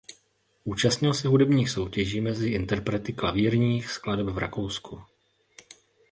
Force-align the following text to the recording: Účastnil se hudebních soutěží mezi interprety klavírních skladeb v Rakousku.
Účastnil 0.63 1.13
se 1.13 1.27
hudebních 1.27 1.69
soutěží 1.69 2.21
mezi 2.21 2.49
interprety 2.49 3.13
klavírních 3.13 3.89
skladeb 3.89 4.27
v 4.27 4.37
Rakousku. 4.37 5.01